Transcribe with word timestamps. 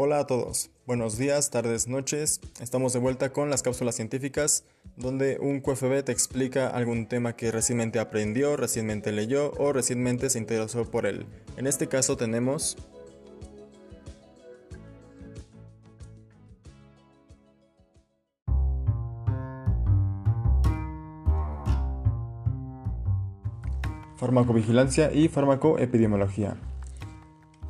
Hola 0.00 0.20
a 0.20 0.26
todos, 0.28 0.70
buenos 0.86 1.18
días, 1.18 1.50
tardes, 1.50 1.88
noches. 1.88 2.40
Estamos 2.60 2.92
de 2.92 3.00
vuelta 3.00 3.32
con 3.32 3.50
las 3.50 3.64
cápsulas 3.64 3.96
científicas, 3.96 4.62
donde 4.94 5.38
un 5.40 5.60
QFB 5.60 6.04
te 6.04 6.12
explica 6.12 6.68
algún 6.68 7.08
tema 7.08 7.34
que 7.34 7.50
recientemente 7.50 7.98
aprendió, 7.98 8.56
recientemente 8.56 9.10
leyó 9.10 9.50
o 9.58 9.72
recientemente 9.72 10.30
se 10.30 10.38
interesó 10.38 10.88
por 10.88 11.04
él. 11.04 11.26
En 11.56 11.66
este 11.66 11.88
caso 11.88 12.16
tenemos 12.16 12.76
farmacovigilancia 24.14 25.12
y 25.12 25.26
farmacoepidemiología. 25.26 26.56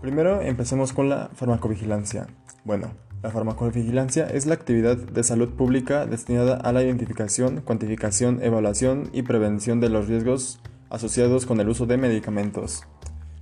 Primero 0.00 0.40
empecemos 0.42 0.92
con 0.92 1.08
la 1.08 1.28
farmacovigilancia. 1.34 2.28
Bueno, 2.64 2.92
la 3.20 3.30
farmacovigilancia 3.30 4.28
es 4.28 4.46
la 4.46 4.54
actividad 4.54 4.96
de 4.96 5.24
salud 5.24 5.50
pública 5.50 6.06
destinada 6.06 6.56
a 6.56 6.72
la 6.72 6.84
identificación, 6.84 7.62
cuantificación, 7.62 8.40
evaluación 8.42 9.10
y 9.12 9.22
prevención 9.22 9.80
de 9.80 9.88
los 9.88 10.06
riesgos 10.06 10.60
asociados 10.88 11.46
con 11.46 11.60
el 11.60 11.68
uso 11.68 11.86
de 11.86 11.96
medicamentos. 11.96 12.84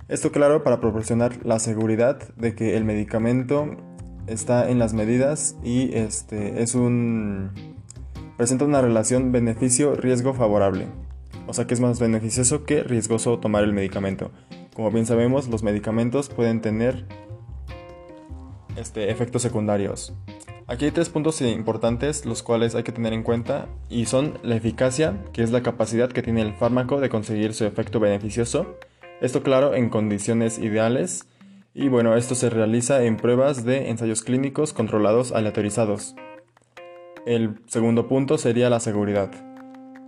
Esto 0.07 0.31
claro 0.31 0.63
para 0.63 0.79
proporcionar 0.79 1.45
la 1.45 1.59
seguridad 1.59 2.17
de 2.35 2.55
que 2.55 2.75
el 2.75 2.85
medicamento 2.85 3.77
está 4.25 4.69
en 4.69 4.79
las 4.79 4.93
medidas 4.93 5.55
y 5.63 5.95
este 5.95 6.63
es 6.63 6.73
un 6.73 7.51
presenta 8.35 8.65
una 8.65 8.81
relación 8.81 9.31
beneficio-riesgo 9.31 10.33
favorable. 10.33 10.87
O 11.45 11.53
sea 11.53 11.65
que 11.67 11.75
es 11.75 11.79
más 11.79 11.99
beneficioso 11.99 12.63
que 12.65 12.83
riesgoso 12.83 13.39
tomar 13.39 13.63
el 13.63 13.73
medicamento. 13.73 14.31
Como 14.77 14.91
bien 14.91 15.07
sabemos, 15.07 15.47
los 15.47 15.63
medicamentos 15.63 16.29
pueden 16.29 16.61
tener 16.61 17.03
este, 18.75 19.09
efectos 19.09 19.41
secundarios. 19.41 20.13
Aquí 20.67 20.85
hay 20.85 20.91
tres 20.91 21.09
puntos 21.09 21.41
importantes 21.41 22.27
los 22.27 22.43
cuales 22.43 22.75
hay 22.75 22.83
que 22.83 22.91
tener 22.91 23.11
en 23.11 23.23
cuenta 23.23 23.69
y 23.89 24.05
son 24.05 24.37
la 24.43 24.55
eficacia, 24.55 25.17
que 25.33 25.41
es 25.41 25.49
la 25.49 25.63
capacidad 25.63 26.11
que 26.11 26.21
tiene 26.21 26.43
el 26.43 26.53
fármaco 26.53 27.01
de 27.01 27.09
conseguir 27.09 27.55
su 27.55 27.65
efecto 27.65 27.99
beneficioso. 27.99 28.77
Esto 29.19 29.41
claro 29.41 29.73
en 29.73 29.89
condiciones 29.89 30.59
ideales 30.59 31.25
y 31.73 31.87
bueno, 31.87 32.15
esto 32.15 32.35
se 32.35 32.51
realiza 32.51 33.03
en 33.03 33.17
pruebas 33.17 33.65
de 33.65 33.89
ensayos 33.89 34.21
clínicos 34.21 34.73
controlados 34.73 35.31
aleatorizados. 35.31 36.13
El 37.25 37.61
segundo 37.65 38.07
punto 38.07 38.37
sería 38.37 38.69
la 38.69 38.79
seguridad 38.79 39.31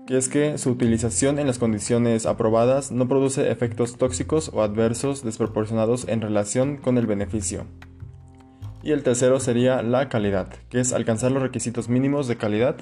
que 0.10 0.18
es 0.18 0.28
que 0.28 0.58
su 0.58 0.72
utilización 0.72 1.38
en 1.38 1.46
las 1.46 1.60
condiciones 1.60 2.26
aprobadas 2.26 2.92
no 2.92 3.08
produce 3.08 3.52
efectos 3.52 3.96
tóxicos 3.96 4.50
o 4.52 4.64
adversos 4.64 5.24
desproporcionados 5.24 6.08
en 6.08 6.22
relación 6.22 6.78
con 6.78 6.98
el 6.98 7.06
beneficio. 7.06 7.68
Y 8.82 8.90
el 8.90 9.04
tercero 9.04 9.40
sería 9.40 9.84
la 9.84 10.10
calidad, 10.10 10.52
que 10.70 10.80
es 10.80 10.94
alcanzar 10.94 11.32
los 11.32 11.44
requisitos 11.44 11.90
mínimos 11.90 12.28
de 12.28 12.38
calidad 12.38 12.78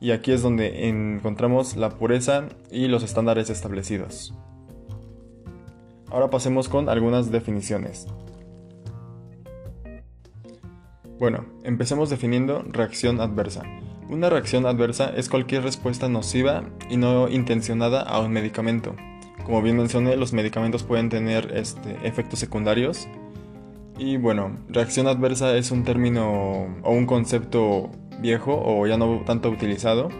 y 0.00 0.10
aquí 0.10 0.32
es 0.32 0.42
donde 0.42 0.88
encontramos 0.88 1.76
la 1.76 1.90
pureza 1.90 2.48
y 2.72 2.88
los 2.88 3.04
estándares 3.04 3.48
establecidos. 3.48 4.34
Ahora 6.10 6.30
pasemos 6.30 6.68
con 6.68 6.88
algunas 6.88 7.30
definiciones. 7.30 8.08
Bueno, 11.20 11.44
empecemos 11.62 12.10
definiendo 12.10 12.64
reacción 12.66 13.20
adversa. 13.20 13.62
Una 14.12 14.28
reacción 14.28 14.66
adversa 14.66 15.10
es 15.16 15.30
cualquier 15.30 15.62
respuesta 15.62 16.06
nociva 16.06 16.64
y 16.90 16.98
no 16.98 17.30
intencionada 17.30 18.02
a 18.02 18.20
un 18.20 18.30
medicamento. 18.30 18.94
Como 19.46 19.62
bien 19.62 19.78
mencioné, 19.78 20.16
los 20.16 20.34
medicamentos 20.34 20.82
pueden 20.82 21.08
tener 21.08 21.50
este, 21.56 21.96
efectos 22.06 22.38
secundarios. 22.38 23.08
Y 23.96 24.18
bueno, 24.18 24.58
reacción 24.68 25.06
adversa 25.06 25.56
es 25.56 25.70
un 25.70 25.84
término 25.84 26.76
o 26.82 26.92
un 26.92 27.06
concepto 27.06 27.90
viejo 28.20 28.62
o 28.62 28.86
ya 28.86 28.98
no 28.98 29.22
tanto 29.24 29.48
utilizado. 29.48 30.10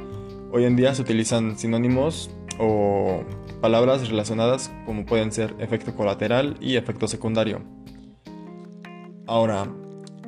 Hoy 0.53 0.65
en 0.65 0.75
día 0.75 0.95
se 0.95 1.03
utilizan 1.03 1.59
sinónimos 1.59 2.31
o 2.59 3.25
palabras 3.61 4.09
relacionadas 4.09 4.73
como 4.87 5.05
pueden 5.05 5.33
ser 5.33 5.55
efecto 5.59 5.95
colateral 5.95 6.57
y 6.63 6.77
efecto 6.77 7.09
secundario. 7.09 7.61
Ahora, 9.27 9.69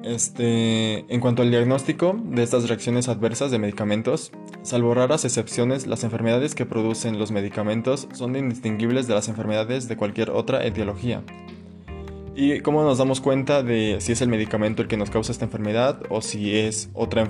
este, 0.04 1.12
en 1.12 1.20
cuanto 1.20 1.42
al 1.42 1.50
diagnóstico 1.50 2.14
de 2.22 2.42
estas 2.42 2.68
reacciones 2.68 3.08
adversas 3.08 3.50
de 3.50 3.58
medicamentos, 3.58 4.32
salvo 4.62 4.92
raras 4.94 5.24
excepciones, 5.24 5.86
las 5.86 6.04
enfermedades 6.04 6.54
que 6.54 6.66
producen 6.66 7.18
los 7.18 7.30
medicamentos 7.30 8.06
son 8.12 8.36
indistinguibles 8.36 9.06
de 9.06 9.14
las 9.14 9.28
enfermedades 9.28 9.88
de 9.88 9.96
cualquier 9.96 10.30
otra 10.30 10.64
etiología. 10.66 11.22
¿Y 12.36 12.60
cómo 12.60 12.82
nos 12.82 12.98
damos 12.98 13.20
cuenta 13.20 13.62
de 13.62 13.96
si 14.00 14.12
es 14.12 14.20
el 14.20 14.28
medicamento 14.28 14.82
el 14.82 14.88
que 14.88 14.96
nos 14.96 15.08
causa 15.08 15.32
esta 15.32 15.46
enfermedad 15.46 16.02
o 16.10 16.20
si 16.20 16.54
es 16.54 16.90
otro 16.92 17.22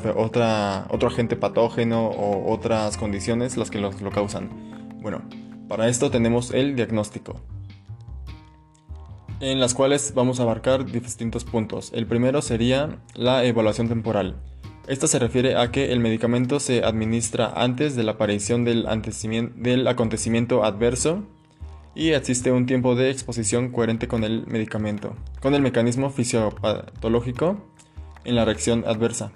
agente 1.06 1.36
patógeno 1.36 2.08
o 2.08 2.52
otras 2.52 2.96
condiciones 2.96 3.56
las 3.56 3.70
que 3.70 3.78
lo 3.78 4.10
causan? 4.10 4.48
Bueno, 5.00 5.22
para 5.68 5.88
esto 5.88 6.10
tenemos 6.10 6.50
el 6.52 6.74
diagnóstico 6.74 7.40
en 9.44 9.60
las 9.60 9.74
cuales 9.74 10.12
vamos 10.14 10.40
a 10.40 10.44
abarcar 10.44 10.86
distintos 10.86 11.44
puntos. 11.44 11.92
El 11.94 12.06
primero 12.06 12.40
sería 12.40 12.98
la 13.14 13.44
evaluación 13.44 13.88
temporal. 13.88 14.36
Esta 14.88 15.06
se 15.06 15.18
refiere 15.18 15.56
a 15.56 15.70
que 15.70 15.92
el 15.92 16.00
medicamento 16.00 16.60
se 16.60 16.84
administra 16.84 17.52
antes 17.54 17.94
de 17.96 18.04
la 18.04 18.12
aparición 18.12 18.64
del, 18.64 18.86
del 19.56 19.88
acontecimiento 19.88 20.64
adverso 20.64 21.24
y 21.94 22.10
existe 22.10 22.52
un 22.52 22.66
tiempo 22.66 22.94
de 22.94 23.10
exposición 23.10 23.70
coherente 23.70 24.08
con 24.08 24.24
el 24.24 24.46
medicamento, 24.46 25.14
con 25.40 25.54
el 25.54 25.62
mecanismo 25.62 26.10
fisiopatológico 26.10 27.64
en 28.24 28.34
la 28.34 28.44
reacción 28.44 28.84
adversa. 28.86 29.32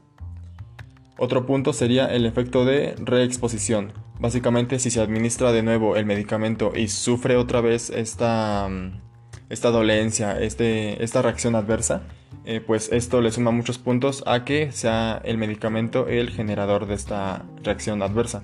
Otro 1.19 1.47
punto 1.47 1.73
sería 1.73 2.07
el 2.07 2.27
efecto 2.27 2.65
de 2.65 2.95
reexposición. 2.99 3.93
Básicamente, 4.21 4.79
si 4.79 4.91
se 4.91 5.01
administra 5.01 5.53
de 5.53 5.63
nuevo 5.63 5.97
el 5.97 6.07
medicamento 6.07 6.73
y 6.75 6.89
sufre 6.89 7.37
otra 7.37 7.61
vez 7.61 7.91
esta 7.91 8.69
mm, 8.69 9.08
esta 9.49 9.71
dolencia, 9.71 10.39
este, 10.41 11.03
esta 11.03 11.23
reacción 11.23 11.55
adversa, 11.55 12.03
eh, 12.45 12.61
pues 12.61 12.91
esto 12.93 13.21
le 13.21 13.31
suma 13.31 13.51
muchos 13.51 13.79
puntos 13.79 14.23
a 14.27 14.45
que 14.45 14.73
sea 14.73 15.21
el 15.25 15.39
medicamento 15.39 16.09
el 16.09 16.31
generador 16.31 16.87
de 16.87 16.95
esta 16.95 17.45
reacción 17.63 18.03
adversa. 18.03 18.43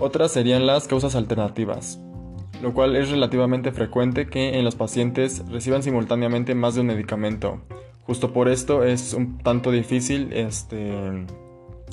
Otras 0.00 0.32
serían 0.32 0.66
las 0.66 0.86
causas 0.86 1.16
alternativas, 1.16 1.98
lo 2.62 2.72
cual 2.72 2.96
es 2.96 3.10
relativamente 3.10 3.72
frecuente 3.72 4.28
que 4.28 4.58
en 4.58 4.64
los 4.64 4.76
pacientes 4.76 5.44
reciban 5.48 5.82
simultáneamente 5.82 6.54
más 6.54 6.74
de 6.74 6.82
un 6.82 6.86
medicamento. 6.88 7.60
Justo 8.02 8.32
por 8.32 8.48
esto 8.48 8.84
es 8.84 9.12
un 9.12 9.38
tanto 9.38 9.70
difícil 9.70 10.32
este, 10.32 11.26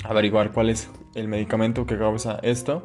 averiguar 0.04 0.52
cuál 0.52 0.70
es 0.70 0.88
el 1.14 1.28
medicamento 1.28 1.84
que 1.84 1.98
causa 1.98 2.38
esto. 2.42 2.82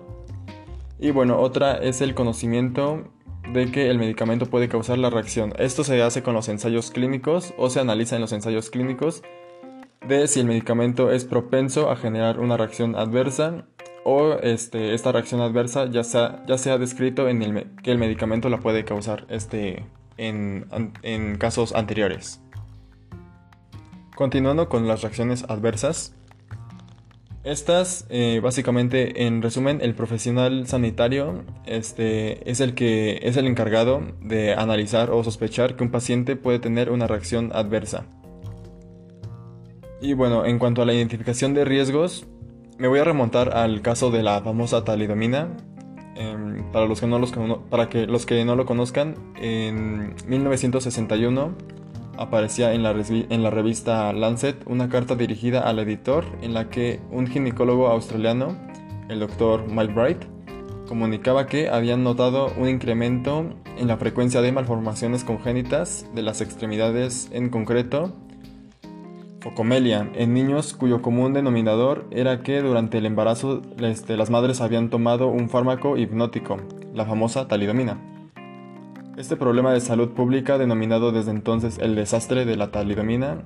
Y 1.00 1.12
bueno, 1.12 1.40
otra 1.40 1.75
es 1.75 2.01
el 2.01 2.13
conocimiento 2.13 3.06
de 3.53 3.72
que 3.72 3.89
el 3.89 3.97
medicamento 3.97 4.45
puede 4.45 4.69
causar 4.69 4.97
la 4.97 5.09
reacción. 5.09 5.53
Esto 5.57 5.84
se 5.84 6.01
hace 6.01 6.23
con 6.23 6.34
los 6.34 6.47
ensayos 6.47 6.91
clínicos 6.91 7.53
o 7.57 7.69
se 7.69 7.79
analiza 7.79 8.16
en 8.16 8.22
los 8.22 8.31
ensayos 8.31 8.69
clínicos 8.69 9.23
de 10.07 10.28
si 10.28 10.39
el 10.39 10.47
medicamento 10.47 11.12
es 11.12 11.25
propenso 11.25 11.91
a 11.91 11.95
generar 11.95 12.39
una 12.39 12.57
reacción 12.57 12.95
adversa 12.95 13.66
o 14.03 14.34
este, 14.41 14.94
esta 14.94 15.12
reacción 15.12 15.41
adversa 15.41 15.85
ya 15.85 16.03
se 16.03 16.17
ha, 16.17 16.45
ya 16.47 16.57
se 16.57 16.75
descrito 16.78 17.28
en 17.28 17.41
el, 17.44 17.67
que 17.84 17.91
el 17.91 17.97
medicamento 17.97 18.50
la 18.50 18.59
puede 18.59 18.84
causar 18.84 19.25
este, 19.29 19.85
en, 20.18 20.66
en 21.03 21.38
casos 21.38 21.75
anteriores. 21.75 22.41
Continuando 24.16 24.69
con 24.69 24.88
las 24.88 25.01
reacciones 25.01 25.44
adversas, 25.50 26.16
estas, 27.44 28.06
eh, 28.09 28.40
básicamente, 28.41 29.25
en 29.25 29.41
resumen, 29.41 29.79
el 29.81 29.96
profesional 29.96 30.68
sanitario 30.68 31.44
este, 31.66 32.50
es 32.50 32.59
el 32.59 32.75
que 32.75 33.19
es 33.24 33.35
el 33.35 33.47
encargado 33.47 34.02
de 34.22 34.53
analizar 34.53 35.09
o 35.09 35.24
sospechar 35.24 35.75
que 35.75 35.84
un 35.84 35.90
paciente 35.90 36.35
puede 36.35 36.59
tener 36.59 36.91
una 36.91 37.07
reacción 37.07 37.51
adversa. 37.53 38.06
Y 40.01 40.13
bueno, 40.13 40.45
en 40.45 40.60
cuanto 40.60 40.81
a 40.81 40.86
la 40.86 40.94
identificación 40.94 41.54
de 41.54 41.66
riesgos, 41.66 42.27
me 42.77 42.88
voy 42.88 43.00
a 43.00 43.04
remontar 43.04 43.56
al 43.56 43.81
caso 43.81 44.12
de 44.12 44.24
la 44.24 44.42
famosa 44.42 44.83
talidomina. 44.83 45.57
Em, 46.16 46.71
para, 46.71 46.86
los 46.86 47.00
que 47.00 47.07
no 47.07 47.18
los, 47.19 47.31
para 47.69 47.89
que 47.89 48.06
los 48.06 48.25
que 48.25 48.44
no 48.45 48.56
lo 48.56 48.66
conozcan, 48.66 49.16
en 49.39 50.16
1961 50.27 51.56
aparecía 52.21 52.73
en 52.73 52.83
la, 52.83 53.50
revista 53.50 54.13
Lancet 54.13 54.63
una 54.65 54.89
carta 54.89 55.15
dirigida 55.15 55.62
al 55.62 55.79
editor 55.79 56.25
en 56.41 56.53
la 56.53 56.69
que 56.69 57.00
un 57.12 57.27
ginecólogo 57.27 57.88
australiano, 57.88 58.56
el 59.09 59.19
doctor 59.19 59.65
Mike 59.68 60.27
comunicaba 60.88 61.47
que 61.47 61.69
habían 61.69 62.03
notado 62.03 62.51
un 62.57 62.69
incremento 62.69 63.45
en 63.77 63.88
la 63.88 63.97
frecuencia 63.97 64.41
de 64.41 64.51
malformaciones 64.51 65.23
congénitas 65.23 66.06
de 66.13 66.21
las 66.21 66.41
extremidades, 66.41 67.29
en 67.31 67.50
concreto, 67.50 68.13
focomelia, 69.39 70.09
en 70.13 70.33
niños 70.33 70.73
cuyo 70.73 71.01
común 71.01 71.33
denominador 71.33 72.07
era 72.12 72.44
que 72.44 72.62
durante 72.62 73.00
el 73.00 73.06
embarazo 73.06 73.62
este, 73.79 74.18
las 74.18 74.29
madres 74.29 74.62
habían 74.62 74.89
tomado 74.89 75.27
un 75.27 75.50
fármaco 75.50 75.97
hipnótico, 75.97 76.57
la 76.94 77.06
famosa 77.06 77.47
talidomina. 77.47 78.11
Este 79.21 79.38
problema 79.38 79.71
de 79.71 79.81
salud 79.81 80.09
pública, 80.13 80.57
denominado 80.57 81.12
desde 81.12 81.29
entonces 81.29 81.77
el 81.77 81.94
desastre 81.94 82.44
de 82.44 82.56
la 82.56 82.71
talidomina, 82.71 83.44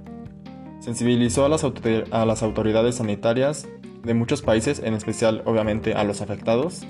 sensibilizó 0.80 1.44
a 1.44 1.50
las, 1.50 1.66
a 1.66 2.26
las 2.26 2.44
autoridades 2.44 2.96
sanitarias 2.96 3.68
de 4.02 4.14
muchos 4.14 4.42
países, 4.42 4.80
en 4.80 4.94
especial 4.94 5.42
obviamente 5.44 5.94
a 5.94 6.06
los 6.06 6.22
afectados, 6.22 6.88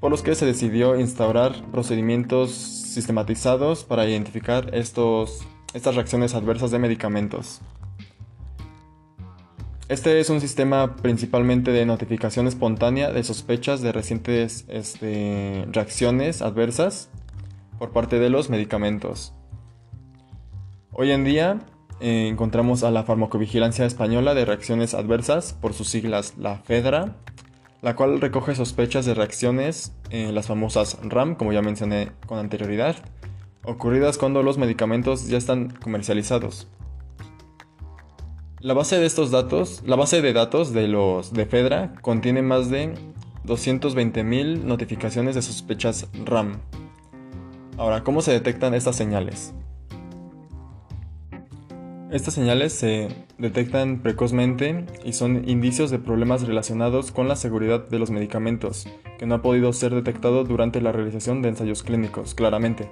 por 0.00 0.10
los 0.10 0.22
que 0.22 0.34
se 0.34 0.46
decidió 0.46 0.98
instaurar 0.98 1.62
procedimientos 1.70 2.50
sistematizados 2.50 3.84
para 3.84 4.04
identificar 4.04 4.74
estos, 4.74 5.46
estas 5.72 5.94
reacciones 5.94 6.34
adversas 6.34 6.72
de 6.72 6.80
medicamentos. 6.80 7.60
Este 9.88 10.18
es 10.18 10.28
un 10.28 10.40
sistema 10.40 10.96
principalmente 10.96 11.70
de 11.70 11.86
notificación 11.86 12.48
espontánea 12.48 13.12
de 13.12 13.22
sospechas 13.22 13.80
de 13.80 13.92
recientes 13.92 14.64
este, 14.66 15.66
reacciones 15.70 16.42
adversas 16.42 17.10
por 17.78 17.90
parte 17.92 18.18
de 18.18 18.30
los 18.30 18.50
medicamentos. 18.50 19.34
Hoy 20.92 21.12
en 21.12 21.24
día 21.24 21.60
eh, 22.00 22.28
encontramos 22.28 22.82
a 22.82 22.90
la 22.90 23.04
farmacovigilancia 23.04 23.86
española 23.86 24.34
de 24.34 24.44
reacciones 24.44 24.94
adversas, 24.94 25.52
por 25.52 25.74
sus 25.74 25.88
siglas 25.88 26.34
la 26.36 26.58
FEDRA, 26.58 27.16
la 27.82 27.94
cual 27.94 28.20
recoge 28.20 28.54
sospechas 28.54 29.06
de 29.06 29.14
reacciones, 29.14 29.94
en 30.10 30.34
las 30.34 30.46
famosas 30.46 30.98
RAM, 31.02 31.34
como 31.36 31.52
ya 31.52 31.62
mencioné 31.62 32.10
con 32.26 32.38
anterioridad, 32.38 32.96
ocurridas 33.64 34.18
cuando 34.18 34.42
los 34.42 34.58
medicamentos 34.58 35.28
ya 35.28 35.38
están 35.38 35.70
comercializados. 35.70 36.68
La 38.60 38.74
base 38.74 38.98
de 38.98 39.06
estos 39.06 39.30
datos, 39.30 39.82
la 39.86 39.94
base 39.94 40.20
de 40.20 40.32
datos 40.32 40.72
de 40.72 40.88
los 40.88 41.32
de 41.32 41.46
Fedra 41.46 41.94
contiene 42.00 42.42
más 42.42 42.70
de 42.70 42.94
220.000 43.46 44.64
notificaciones 44.64 45.36
de 45.36 45.42
sospechas 45.42 46.08
RAM. 46.24 46.60
Ahora, 47.78 48.02
¿cómo 48.02 48.22
se 48.22 48.32
detectan 48.32 48.74
estas 48.74 48.96
señales? 48.96 49.54
Estas 52.10 52.34
señales 52.34 52.72
se 52.72 53.08
detectan 53.38 54.02
precozmente 54.02 54.84
y 55.04 55.12
son 55.12 55.48
indicios 55.48 55.88
de 55.92 56.00
problemas 56.00 56.42
relacionados 56.42 57.12
con 57.12 57.28
la 57.28 57.36
seguridad 57.36 57.88
de 57.88 58.00
los 58.00 58.10
medicamentos, 58.10 58.88
que 59.16 59.26
no 59.26 59.36
ha 59.36 59.42
podido 59.42 59.72
ser 59.72 59.94
detectado 59.94 60.42
durante 60.42 60.80
la 60.80 60.90
realización 60.90 61.40
de 61.40 61.50
ensayos 61.50 61.84
clínicos, 61.84 62.34
claramente. 62.34 62.90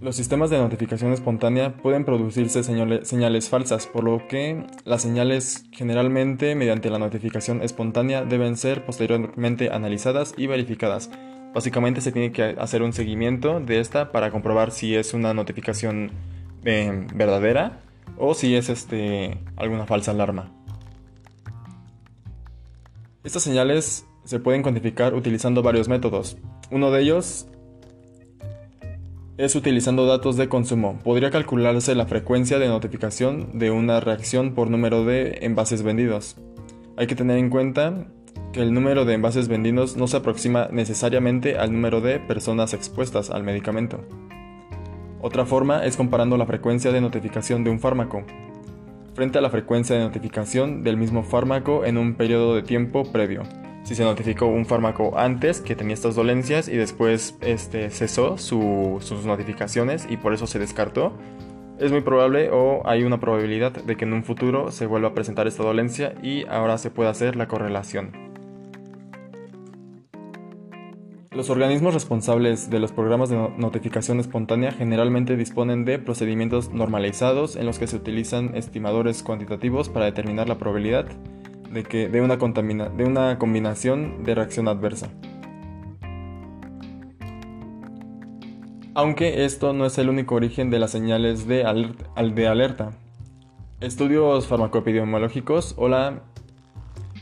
Los 0.00 0.14
sistemas 0.14 0.48
de 0.50 0.58
notificación 0.58 1.12
espontánea 1.12 1.76
pueden 1.76 2.04
producirse 2.04 2.62
señales 2.62 3.48
falsas, 3.48 3.88
por 3.88 4.04
lo 4.04 4.28
que 4.28 4.64
las 4.84 5.02
señales 5.02 5.64
generalmente 5.72 6.54
mediante 6.54 6.88
la 6.88 7.00
notificación 7.00 7.62
espontánea 7.62 8.24
deben 8.24 8.56
ser 8.56 8.84
posteriormente 8.84 9.70
analizadas 9.72 10.34
y 10.36 10.46
verificadas. 10.46 11.10
Básicamente 11.52 12.00
se 12.00 12.12
tiene 12.12 12.30
que 12.30 12.54
hacer 12.60 12.82
un 12.82 12.92
seguimiento 12.92 13.58
de 13.58 13.80
esta 13.80 14.12
para 14.12 14.30
comprobar 14.30 14.70
si 14.70 14.94
es 14.94 15.14
una 15.14 15.34
notificación 15.34 16.12
eh, 16.64 17.06
verdadera 17.12 17.80
o 18.16 18.34
si 18.34 18.54
es 18.54 18.68
este, 18.68 19.40
alguna 19.56 19.84
falsa 19.86 20.12
alarma. 20.12 20.52
Estas 23.24 23.42
señales 23.42 24.06
se 24.22 24.38
pueden 24.38 24.62
cuantificar 24.62 25.12
utilizando 25.14 25.60
varios 25.60 25.88
métodos. 25.88 26.36
Uno 26.70 26.92
de 26.92 27.02
ellos 27.02 27.48
es 29.38 29.54
utilizando 29.54 30.04
datos 30.04 30.36
de 30.36 30.48
consumo. 30.48 30.98
Podría 31.04 31.30
calcularse 31.30 31.94
la 31.94 32.06
frecuencia 32.06 32.58
de 32.58 32.66
notificación 32.66 33.56
de 33.56 33.70
una 33.70 34.00
reacción 34.00 34.52
por 34.52 34.68
número 34.68 35.04
de 35.04 35.38
envases 35.42 35.84
vendidos. 35.84 36.36
Hay 36.96 37.06
que 37.06 37.14
tener 37.14 37.38
en 37.38 37.48
cuenta 37.48 38.08
que 38.52 38.60
el 38.60 38.74
número 38.74 39.04
de 39.04 39.14
envases 39.14 39.46
vendidos 39.46 39.96
no 39.96 40.08
se 40.08 40.16
aproxima 40.16 40.68
necesariamente 40.72 41.56
al 41.56 41.72
número 41.72 42.00
de 42.00 42.18
personas 42.18 42.74
expuestas 42.74 43.30
al 43.30 43.44
medicamento. 43.44 44.00
Otra 45.20 45.46
forma 45.46 45.84
es 45.84 45.96
comparando 45.96 46.36
la 46.36 46.46
frecuencia 46.46 46.90
de 46.90 47.00
notificación 47.00 47.62
de 47.62 47.70
un 47.70 47.78
fármaco 47.78 48.24
frente 49.14 49.38
a 49.38 49.40
la 49.40 49.50
frecuencia 49.50 49.96
de 49.96 50.02
notificación 50.02 50.82
del 50.82 50.96
mismo 50.96 51.22
fármaco 51.22 51.84
en 51.84 51.96
un 51.96 52.14
periodo 52.14 52.54
de 52.54 52.62
tiempo 52.62 53.04
previo 53.10 53.42
si 53.88 53.94
se 53.94 54.04
notificó 54.04 54.44
un 54.44 54.66
fármaco 54.66 55.16
antes 55.16 55.62
que 55.62 55.74
tenía 55.74 55.94
estas 55.94 56.14
dolencias 56.14 56.68
y 56.68 56.76
después 56.76 57.38
este, 57.40 57.88
cesó 57.88 58.36
sus 58.36 59.24
notificaciones 59.24 60.06
y 60.10 60.18
por 60.18 60.34
eso 60.34 60.46
se 60.46 60.58
descartó, 60.58 61.14
es 61.78 61.90
muy 61.90 62.02
probable 62.02 62.50
o 62.52 62.86
hay 62.86 63.04
una 63.04 63.18
probabilidad 63.18 63.72
de 63.72 63.96
que 63.96 64.04
en 64.04 64.12
un 64.12 64.24
futuro 64.24 64.70
se 64.72 64.84
vuelva 64.84 65.08
a 65.08 65.14
presentar 65.14 65.46
esta 65.46 65.62
dolencia 65.62 66.12
y 66.22 66.44
ahora 66.48 66.76
se 66.76 66.90
pueda 66.90 67.08
hacer 67.08 67.34
la 67.34 67.48
correlación. 67.48 68.12
Los 71.30 71.48
organismos 71.48 71.94
responsables 71.94 72.68
de 72.68 72.80
los 72.80 72.92
programas 72.92 73.30
de 73.30 73.36
notificación 73.56 74.20
espontánea 74.20 74.70
generalmente 74.70 75.34
disponen 75.34 75.86
de 75.86 75.98
procedimientos 75.98 76.74
normalizados 76.74 77.56
en 77.56 77.64
los 77.64 77.78
que 77.78 77.86
se 77.86 77.96
utilizan 77.96 78.54
estimadores 78.54 79.22
cuantitativos 79.22 79.88
para 79.88 80.04
determinar 80.04 80.46
la 80.46 80.58
probabilidad 80.58 81.06
de, 81.72 81.84
que, 81.84 82.08
de, 82.08 82.20
una, 82.20 82.36
de 82.36 83.04
una 83.04 83.38
combinación 83.38 84.24
de 84.24 84.34
reacción 84.34 84.68
adversa. 84.68 85.08
Aunque 88.94 89.44
esto 89.44 89.72
no 89.72 89.86
es 89.86 89.96
el 89.98 90.08
único 90.08 90.34
origen 90.34 90.70
de 90.70 90.80
las 90.80 90.90
señales 90.90 91.46
de, 91.46 91.64
de 92.34 92.48
alerta. 92.48 92.90
Estudios 93.80 94.48
farmacoepidemiológicos 94.48 95.74
o 95.78 95.88
la 95.88 96.22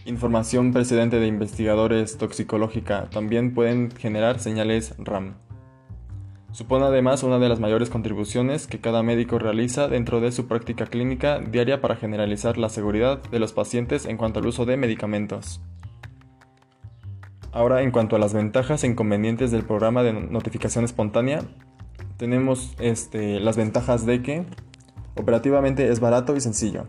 información 0.06 0.72
precedente 0.72 1.18
de 1.20 1.26
investigadores 1.26 2.16
toxicológica 2.16 3.10
también 3.10 3.52
pueden 3.52 3.90
generar 3.90 4.38
señales 4.38 4.94
RAM. 4.98 5.34
Supone 6.56 6.86
además 6.86 7.22
una 7.22 7.38
de 7.38 7.50
las 7.50 7.60
mayores 7.60 7.90
contribuciones 7.90 8.66
que 8.66 8.80
cada 8.80 9.02
médico 9.02 9.38
realiza 9.38 9.88
dentro 9.88 10.22
de 10.22 10.32
su 10.32 10.46
práctica 10.46 10.86
clínica 10.86 11.38
diaria 11.38 11.82
para 11.82 11.96
generalizar 11.96 12.56
la 12.56 12.70
seguridad 12.70 13.22
de 13.24 13.38
los 13.38 13.52
pacientes 13.52 14.06
en 14.06 14.16
cuanto 14.16 14.40
al 14.40 14.46
uso 14.46 14.64
de 14.64 14.78
medicamentos. 14.78 15.60
Ahora, 17.52 17.82
en 17.82 17.90
cuanto 17.90 18.16
a 18.16 18.18
las 18.18 18.32
ventajas 18.32 18.84
e 18.84 18.86
inconvenientes 18.86 19.50
del 19.50 19.66
programa 19.66 20.02
de 20.02 20.14
notificación 20.14 20.86
espontánea, 20.86 21.42
tenemos 22.16 22.74
este, 22.78 23.38
las 23.38 23.58
ventajas 23.58 24.06
de 24.06 24.22
que 24.22 24.46
operativamente 25.14 25.90
es 25.90 26.00
barato 26.00 26.36
y 26.36 26.40
sencillo. 26.40 26.86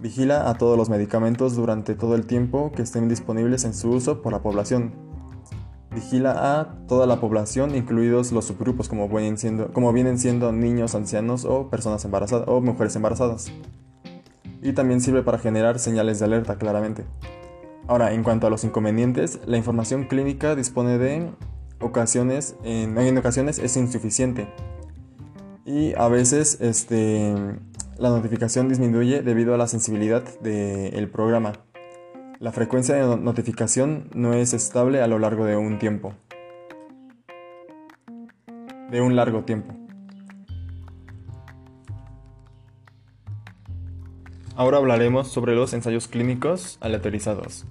Vigila 0.00 0.50
a 0.50 0.58
todos 0.58 0.76
los 0.76 0.90
medicamentos 0.90 1.56
durante 1.56 1.94
todo 1.94 2.14
el 2.14 2.26
tiempo 2.26 2.72
que 2.72 2.82
estén 2.82 3.08
disponibles 3.08 3.64
en 3.64 3.72
su 3.72 3.88
uso 3.88 4.20
por 4.20 4.34
la 4.34 4.42
población 4.42 5.05
vigila 5.96 6.60
a 6.60 6.86
toda 6.86 7.06
la 7.06 7.20
población, 7.20 7.74
incluidos 7.74 8.30
los 8.30 8.44
subgrupos 8.44 8.88
como 8.88 9.08
vienen 9.08 9.38
siendo, 9.38 9.72
como 9.72 9.92
vienen 9.92 10.18
siendo 10.18 10.52
niños, 10.52 10.94
ancianos 10.94 11.44
o 11.44 11.70
personas 11.70 12.04
embarazadas 12.04 12.46
o 12.46 12.60
mujeres 12.60 12.94
embarazadas. 12.94 13.50
Y 14.62 14.72
también 14.72 15.00
sirve 15.00 15.22
para 15.22 15.38
generar 15.38 15.78
señales 15.78 16.18
de 16.18 16.26
alerta, 16.26 16.56
claramente. 16.56 17.04
Ahora, 17.88 18.12
en 18.12 18.22
cuanto 18.22 18.46
a 18.46 18.50
los 18.50 18.62
inconvenientes, 18.64 19.40
la 19.46 19.56
información 19.56 20.04
clínica 20.04 20.54
dispone 20.54 20.98
de 20.98 21.30
ocasiones, 21.80 22.56
en, 22.62 22.98
en 22.98 23.18
ocasiones 23.18 23.58
es 23.58 23.76
insuficiente. 23.76 24.48
Y 25.64 25.94
a 25.94 26.08
veces 26.08 26.58
este, 26.60 27.34
la 27.98 28.10
notificación 28.10 28.68
disminuye 28.68 29.22
debido 29.22 29.54
a 29.54 29.56
la 29.56 29.66
sensibilidad 29.66 30.22
del 30.40 31.08
programa. 31.08 31.52
La 32.38 32.52
frecuencia 32.52 32.94
de 32.94 33.16
notificación 33.16 34.10
no 34.14 34.34
es 34.34 34.52
estable 34.52 35.00
a 35.00 35.06
lo 35.06 35.18
largo 35.18 35.46
de 35.46 35.56
un 35.56 35.78
tiempo. 35.78 36.12
De 38.90 39.00
un 39.00 39.16
largo 39.16 39.44
tiempo. 39.44 39.74
Ahora 44.54 44.76
hablaremos 44.76 45.28
sobre 45.28 45.54
los 45.54 45.72
ensayos 45.72 46.08
clínicos 46.08 46.76
aleatorizados. 46.82 47.64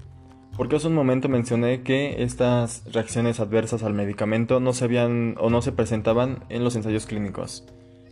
Porque 0.58 0.78
hace 0.78 0.88
un 0.88 0.96
momento 0.96 1.30
mencioné 1.30 1.84
que 1.84 2.24
estas 2.24 2.92
reacciones 2.92 3.40
adversas 3.40 3.84
al 3.84 3.94
medicamento 3.94 4.60
no 4.60 4.74
se 4.74 4.86
habían 4.86 5.36
o 5.40 5.52
no 5.52 5.62
se 5.62 5.74
presentaban 5.74 6.44
en 6.50 6.64
los 6.64 6.76
ensayos 6.76 7.06
clínicos. 7.06 7.66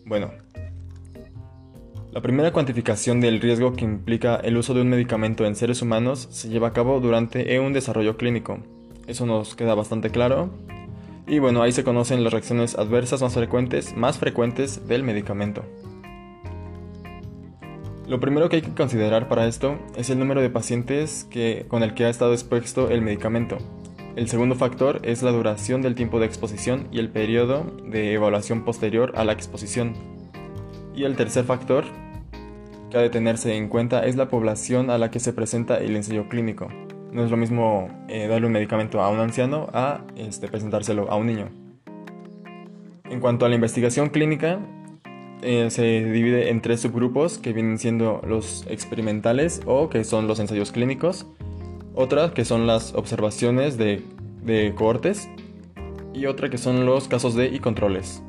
Bueno, 0.06 0.32
la 2.14 2.22
primera 2.22 2.54
cuantificación 2.54 3.22
del 3.22 3.42
riesgo 3.42 3.74
que 3.74 3.86
implica 3.86 4.36
el 4.36 4.56
uso 4.56 4.76
de 4.76 4.82
un 4.82 4.90
medicamento 4.90 5.48
en 5.48 5.56
seres 5.56 5.82
humanos 5.82 6.28
se 6.30 6.48
lleva 6.48 6.68
a 6.68 6.74
cabo 6.74 7.00
durante 7.00 7.60
un 7.60 7.74
desarrollo 7.74 8.18
clínico. 8.18 8.60
Eso 9.08 9.26
nos 9.26 9.56
queda 9.56 9.74
bastante 9.74 10.12
claro. 10.12 10.52
Y 11.26 11.40
bueno, 11.40 11.64
ahí 11.64 11.72
se 11.72 11.84
conocen 11.84 12.24
las 12.24 12.32
reacciones 12.32 12.76
adversas 12.78 13.24
más 13.24 13.34
frecuentes, 13.34 13.98
más 13.98 14.20
frecuentes 14.20 14.88
del 14.88 15.02
medicamento. 15.02 15.64
Lo 18.08 18.20
primero 18.20 18.48
que 18.48 18.58
hay 18.58 18.62
que 18.62 18.76
considerar 18.76 19.28
para 19.28 19.48
esto 19.48 19.80
es 19.96 20.12
el 20.12 20.20
número 20.20 20.42
de 20.42 20.52
pacientes 20.52 21.24
que, 21.32 21.66
con 21.68 21.82
el 21.82 21.96
que 21.96 22.06
ha 22.06 22.10
estado 22.10 22.34
expuesto 22.34 22.92
el 22.92 23.02
medicamento. 23.02 23.58
El 24.16 24.30
segundo 24.30 24.54
factor 24.54 25.00
es 25.02 25.24
la 25.24 25.32
duración 25.32 25.82
del 25.82 25.96
tiempo 25.96 26.20
de 26.20 26.28
exposición 26.28 26.88
y 26.92 27.00
el 27.00 27.10
periodo 27.10 27.66
de 27.88 28.14
evaluación 28.14 28.66
posterior 28.66 29.14
a 29.16 29.24
la 29.24 29.34
exposición. 29.34 30.23
Y 30.96 31.04
el 31.06 31.16
tercer 31.16 31.46
factor 31.46 31.86
que 32.90 32.98
ha 32.98 33.02
de 33.02 33.10
tenerse 33.10 33.56
en 33.56 33.68
cuenta 33.68 34.06
es 34.06 34.16
la 34.16 34.28
población 34.28 34.90
a 34.90 34.98
la 34.98 35.10
que 35.10 35.20
se 35.20 35.34
presenta 35.34 35.78
el 35.78 35.96
ensayo 35.96 36.30
clínico. 36.30 36.68
No 37.12 37.24
es 37.24 37.32
lo 37.32 37.38
mismo 37.38 37.90
eh, 38.08 38.28
darle 38.28 38.48
un 38.48 38.54
medicamento 38.54 39.02
a 39.02 39.10
un 39.10 39.20
anciano 39.20 39.70
a 39.74 40.02
este, 40.16 40.48
presentárselo 40.48 41.10
a 41.12 41.16
un 41.16 41.28
niño. 41.28 41.50
En 43.10 43.20
cuanto 43.20 43.46
a 43.46 43.50
la 43.50 43.56
investigación 43.56 44.10
clínica, 44.10 44.60
eh, 45.42 45.70
se 45.70 45.84
divide 46.06 46.50
en 46.50 46.62
tres 46.62 46.82
subgrupos 46.82 47.38
que 47.38 47.54
vienen 47.54 47.78
siendo 47.78 48.22
los 48.26 48.66
experimentales 48.70 49.62
o 49.66 49.90
que 49.90 50.04
son 50.04 50.28
los 50.28 50.40
ensayos 50.40 50.72
clínicos, 50.72 51.28
otras 51.96 52.32
que 52.32 52.46
son 52.46 52.66
las 52.66 52.94
observaciones 52.96 53.78
de, 53.78 54.04
de 54.44 54.74
cohortes 54.76 55.30
y 56.14 56.28
otra 56.28 56.50
que 56.50 56.58
son 56.58 56.86
los 56.86 57.08
casos 57.08 57.36
de 57.36 57.48
y 57.48 57.60
controles. 57.60 58.24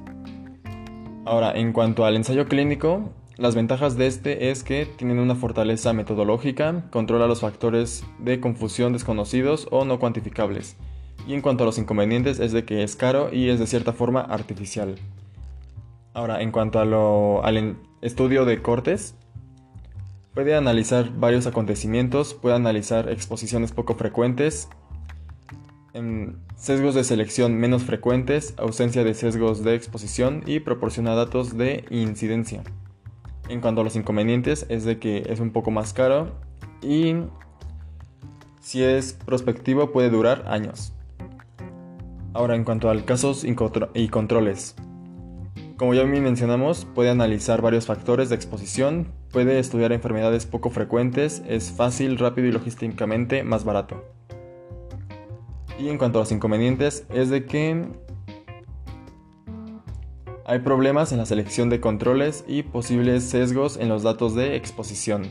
Ahora, 1.26 1.52
en 1.52 1.72
cuanto 1.72 2.04
al 2.04 2.16
ensayo 2.16 2.48
clínico, 2.48 3.10
las 3.38 3.54
ventajas 3.54 3.96
de 3.96 4.06
este 4.06 4.50
es 4.50 4.62
que 4.62 4.84
tienen 4.84 5.18
una 5.18 5.34
fortaleza 5.34 5.94
metodológica, 5.94 6.84
controla 6.90 7.26
los 7.26 7.40
factores 7.40 8.04
de 8.18 8.40
confusión 8.40 8.92
desconocidos 8.92 9.66
o 9.70 9.86
no 9.86 9.98
cuantificables. 9.98 10.76
Y 11.26 11.32
en 11.32 11.40
cuanto 11.40 11.64
a 11.64 11.66
los 11.66 11.78
inconvenientes 11.78 12.40
es 12.40 12.52
de 12.52 12.66
que 12.66 12.82
es 12.82 12.94
caro 12.94 13.32
y 13.32 13.48
es 13.48 13.58
de 13.58 13.66
cierta 13.66 13.94
forma 13.94 14.20
artificial. 14.20 14.96
Ahora, 16.12 16.42
en 16.42 16.52
cuanto 16.52 16.78
a 16.78 16.82
al 16.82 17.76
estudio 18.02 18.44
de 18.44 18.60
cortes, 18.60 19.14
puede 20.34 20.54
analizar 20.54 21.10
varios 21.16 21.46
acontecimientos, 21.46 22.34
puede 22.34 22.56
analizar 22.56 23.08
exposiciones 23.08 23.72
poco 23.72 23.94
frecuentes, 23.94 24.68
sesgos 26.56 26.96
de 26.96 27.04
selección 27.04 27.56
menos 27.56 27.84
frecuentes, 27.84 28.54
ausencia 28.56 29.04
de 29.04 29.14
sesgos 29.14 29.62
de 29.62 29.76
exposición 29.76 30.42
y 30.44 30.58
proporciona 30.60 31.14
datos 31.14 31.56
de 31.56 31.84
incidencia. 31.88 32.64
En 33.48 33.60
cuanto 33.60 33.82
a 33.82 33.84
los 33.84 33.94
inconvenientes, 33.94 34.66
es 34.68 34.84
de 34.84 34.98
que 34.98 35.24
es 35.28 35.38
un 35.38 35.52
poco 35.52 35.70
más 35.70 35.92
caro 35.92 36.32
y 36.82 37.14
si 38.60 38.82
es 38.82 39.12
prospectivo 39.12 39.92
puede 39.92 40.10
durar 40.10 40.44
años. 40.48 40.92
Ahora, 42.32 42.56
en 42.56 42.64
cuanto 42.64 42.90
a 42.90 43.04
casos 43.04 43.44
y 43.44 44.08
controles. 44.08 44.74
Como 45.76 45.94
ya 45.94 46.04
mencionamos, 46.04 46.86
puede 46.86 47.10
analizar 47.10 47.62
varios 47.62 47.86
factores 47.86 48.30
de 48.30 48.34
exposición, 48.34 49.12
puede 49.30 49.60
estudiar 49.60 49.92
enfermedades 49.92 50.46
poco 50.46 50.70
frecuentes, 50.70 51.42
es 51.46 51.70
fácil, 51.70 52.18
rápido 52.18 52.48
y 52.48 52.52
logísticamente 52.52 53.44
más 53.44 53.64
barato. 53.64 54.13
Y 55.78 55.88
en 55.88 55.98
cuanto 55.98 56.18
a 56.18 56.22
los 56.22 56.32
inconvenientes, 56.32 57.06
es 57.12 57.30
de 57.30 57.46
que 57.46 57.86
hay 60.46 60.58
problemas 60.58 61.10
en 61.12 61.18
la 61.18 61.26
selección 61.26 61.70
de 61.70 61.80
controles 61.80 62.44
y 62.46 62.62
posibles 62.62 63.24
sesgos 63.24 63.76
en 63.78 63.88
los 63.88 64.02
datos 64.02 64.34
de 64.34 64.56
exposición. 64.56 65.28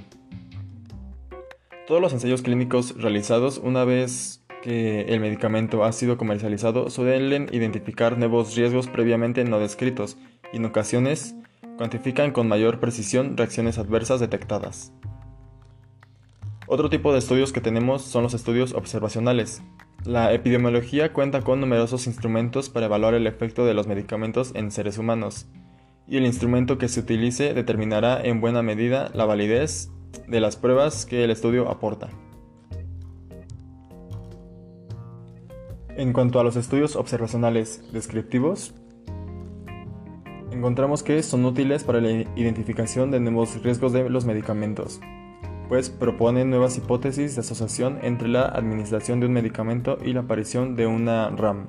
Todos 1.85 2.01
los 2.01 2.13
ensayos 2.13 2.41
clínicos 2.41 2.95
realizados 2.99 3.59
una 3.59 3.83
vez 3.83 4.43
que 4.63 5.01
el 5.01 5.19
medicamento 5.19 5.83
ha 5.83 5.91
sido 5.91 6.17
comercializado 6.17 6.89
suelen 6.89 7.49
identificar 7.51 8.17
nuevos 8.17 8.55
riesgos 8.55 8.87
previamente 8.87 9.43
no 9.43 9.59
descritos 9.59 10.17
y 10.53 10.57
en 10.57 10.65
ocasiones 10.65 11.35
cuantifican 11.77 12.31
con 12.31 12.47
mayor 12.47 12.79
precisión 12.79 13.35
reacciones 13.35 13.77
adversas 13.77 14.19
detectadas. 14.19 14.93
Otro 16.73 16.89
tipo 16.89 17.13
de 17.13 17.19
estudios 17.19 17.53
que 17.53 17.61
tenemos 17.61 18.01
son 18.01 18.23
los 18.23 18.33
estudios 18.33 18.73
observacionales, 18.73 19.61
la 20.05 20.33
epidemiología 20.33 21.13
cuenta 21.13 21.41
con 21.41 21.59
numerosos 21.59 22.07
instrumentos 22.07 22.71
para 22.71 22.87
evaluar 22.87 23.13
el 23.13 23.27
efecto 23.27 23.63
de 23.63 23.75
los 23.75 23.85
medicamentos 23.85 24.53
en 24.55 24.71
seres 24.71 24.97
humanos, 24.97 25.45
y 26.07 26.17
el 26.17 26.25
instrumento 26.25 26.79
que 26.79 26.87
se 26.87 27.01
utilice 27.01 27.53
determinará 27.53 28.19
en 28.23 28.41
buena 28.41 28.63
medida 28.63 29.11
la 29.13 29.25
validez 29.25 29.91
de 30.27 30.39
las 30.39 30.55
pruebas 30.55 31.05
que 31.05 31.23
el 31.23 31.29
estudio 31.29 31.69
aporta. 31.69 32.09
En 35.95 36.11
cuanto 36.11 36.39
a 36.39 36.43
los 36.43 36.55
estudios 36.55 36.95
observacionales 36.95 37.83
descriptivos, 37.93 38.73
encontramos 40.51 41.03
que 41.03 41.21
son 41.21 41.45
útiles 41.45 41.83
para 41.83 42.01
la 42.01 42.25
identificación 42.35 43.11
de 43.11 43.19
nuevos 43.19 43.61
riesgos 43.61 43.93
de 43.93 44.09
los 44.09 44.25
medicamentos, 44.25 44.99
pues 45.69 45.89
proponen 45.89 46.49
nuevas 46.49 46.77
hipótesis 46.77 47.35
de 47.35 47.41
asociación 47.41 47.99
entre 48.01 48.27
la 48.27 48.45
administración 48.45 49.19
de 49.19 49.27
un 49.27 49.33
medicamento 49.33 49.97
y 50.03 50.13
la 50.13 50.21
aparición 50.21 50.75
de 50.75 50.87
una 50.87 51.29
RAM. 51.29 51.67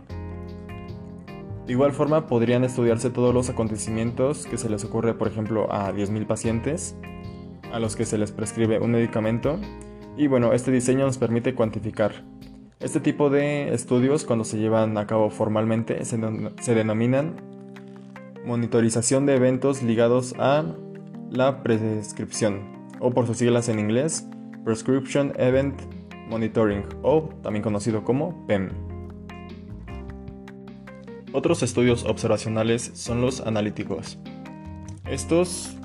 De 1.66 1.72
igual 1.72 1.92
forma, 1.92 2.26
podrían 2.26 2.64
estudiarse 2.64 3.08
todos 3.08 3.32
los 3.32 3.48
acontecimientos 3.48 4.46
que 4.46 4.58
se 4.58 4.68
les 4.68 4.84
ocurre, 4.84 5.14
por 5.14 5.28
ejemplo, 5.28 5.72
a 5.72 5.92
10.000 5.92 6.26
pacientes 6.26 6.96
a 7.72 7.78
los 7.78 7.96
que 7.96 8.04
se 8.04 8.18
les 8.18 8.32
prescribe 8.32 8.80
un 8.80 8.92
medicamento. 8.92 9.58
Y 10.16 10.26
bueno, 10.26 10.52
este 10.52 10.70
diseño 10.70 11.06
nos 11.06 11.18
permite 11.18 11.54
cuantificar. 11.54 12.12
Este 12.80 13.00
tipo 13.00 13.30
de 13.30 13.72
estudios, 13.72 14.24
cuando 14.24 14.44
se 14.44 14.58
llevan 14.58 14.98
a 14.98 15.06
cabo 15.06 15.30
formalmente, 15.30 16.04
se 16.04 16.74
denominan 16.74 17.36
monitorización 18.44 19.24
de 19.24 19.36
eventos 19.36 19.82
ligados 19.82 20.34
a 20.38 20.64
la 21.30 21.62
prescripción 21.62 22.73
o 23.04 23.10
por 23.10 23.26
sus 23.26 23.36
siglas 23.36 23.68
en 23.68 23.78
inglés, 23.78 24.26
Prescription 24.64 25.34
Event 25.36 25.78
Monitoring, 26.30 26.84
o 27.02 27.28
también 27.42 27.62
conocido 27.62 28.02
como 28.02 28.46
PEM. 28.46 28.70
Otros 31.34 31.62
estudios 31.62 32.04
observacionales 32.04 32.92
son 32.94 33.20
los 33.20 33.42
analíticos. 33.42 34.18
Estos 35.04 35.76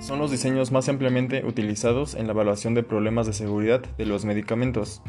son 0.00 0.18
los 0.18 0.30
diseños 0.30 0.70
más 0.70 0.90
ampliamente 0.90 1.42
utilizados 1.46 2.14
en 2.14 2.26
la 2.26 2.34
evaluación 2.34 2.74
de 2.74 2.82
problemas 2.82 3.26
de 3.26 3.32
seguridad 3.32 3.80
de 3.96 4.04
los 4.04 4.26
medicamentos. 4.26 5.00